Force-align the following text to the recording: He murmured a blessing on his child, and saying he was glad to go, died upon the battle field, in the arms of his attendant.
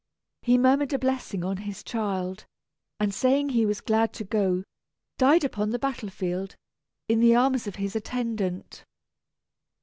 He 0.41 0.57
murmured 0.57 0.93
a 0.93 0.97
blessing 0.97 1.45
on 1.45 1.57
his 1.57 1.83
child, 1.83 2.45
and 2.99 3.13
saying 3.13 3.49
he 3.49 3.67
was 3.67 3.81
glad 3.81 4.13
to 4.13 4.23
go, 4.23 4.63
died 5.19 5.43
upon 5.43 5.69
the 5.69 5.77
battle 5.77 6.09
field, 6.09 6.55
in 7.07 7.19
the 7.19 7.35
arms 7.35 7.67
of 7.67 7.75
his 7.75 7.95
attendant. 7.95 8.83